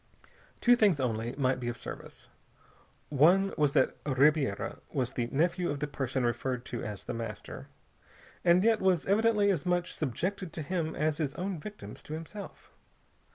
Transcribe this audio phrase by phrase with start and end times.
[0.61, 2.27] Two things, only, might be of service.
[3.09, 7.67] One was that Ribiera was the nephew of the person referred to as The Master,
[8.43, 12.71] and yet was evidently as much subjected to him as his own victims to himself.